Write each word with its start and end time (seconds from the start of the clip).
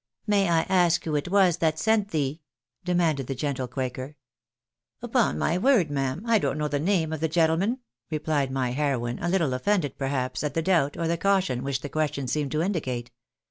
''May 0.25 0.49
I 0.49 0.61
ask 0.67 1.03
who 1.05 1.15
it 1.15 1.27
was 1.29 1.57
that 1.57 1.77
sent 1.77 2.09
thee?"demanded 2.09 3.27
the 3.27 3.35
gentle 3.35 3.67
quaker" 3.67 4.15
Upon 5.03 5.37
my 5.37 5.59
word, 5.59 5.91
ma'am, 5.91 6.23
I 6.25 6.39
don't 6.39 6.57
know 6.57 6.67
the 6.67 6.79
name 6.79 7.13
of 7.13 7.19
the 7.19 7.27
gentle 7.27 7.57
man," 7.57 7.77
replied 8.09 8.49
my 8.49 8.71
heroine, 8.71 9.19
a 9.21 9.29
little 9.29 9.53
offended, 9.53 9.99
perhaps, 9.99 10.43
at 10.43 10.55
the 10.55 10.63
doubt, 10.63 10.97
or 10.97 11.07
the 11.07 11.17
caution, 11.17 11.63
which 11.63 11.81
the 11.81 11.87
question 11.89 12.27
seemed 12.27 12.51
to 12.53 12.63
indicate. 12.63 13.11